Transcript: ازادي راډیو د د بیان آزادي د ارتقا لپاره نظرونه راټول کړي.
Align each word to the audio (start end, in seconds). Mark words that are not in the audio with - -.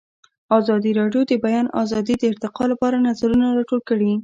ازادي 0.59 0.91
راډیو 0.99 1.21
د 1.25 1.29
د 1.31 1.33
بیان 1.45 1.65
آزادي 1.81 2.15
د 2.17 2.23
ارتقا 2.31 2.63
لپاره 2.71 3.03
نظرونه 3.07 3.45
راټول 3.57 3.81
کړي. 3.89 4.11